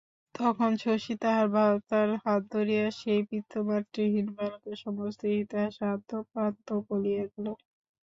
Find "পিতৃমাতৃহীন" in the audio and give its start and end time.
3.29-4.27